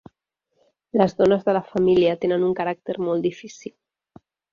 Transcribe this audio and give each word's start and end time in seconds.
Les 1.01 1.11
dones 1.19 1.43
de 1.49 1.53
la 1.57 1.61
família 1.73 2.15
tenen 2.23 2.45
un 2.47 2.55
caràcter 2.61 2.97
molt 3.09 3.25
difícil. 3.27 3.75